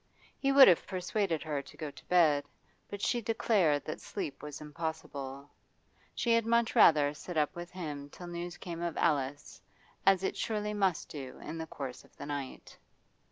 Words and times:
He 0.39 0.51
would 0.51 0.67
have 0.67 0.87
persuaded 0.87 1.43
her 1.43 1.61
to 1.61 1.77
go 1.77 1.91
to 1.91 2.05
bed, 2.05 2.45
but 2.89 3.03
she 3.03 3.21
declared 3.21 3.85
that 3.85 4.01
sleep 4.01 4.41
was 4.41 4.59
impossible; 4.59 5.47
she 6.15 6.33
had 6.33 6.43
much 6.43 6.75
rather 6.75 7.13
sit 7.13 7.37
up 7.37 7.55
with 7.55 7.69
him 7.69 8.09
till 8.09 8.25
news 8.25 8.57
came 8.57 8.81
of 8.81 8.97
Alice, 8.97 9.61
as 10.03 10.23
it 10.23 10.35
surely 10.35 10.73
must 10.73 11.07
do 11.07 11.37
in 11.37 11.63
course 11.67 12.03
of 12.03 12.17
the 12.17 12.25
night. 12.25 12.79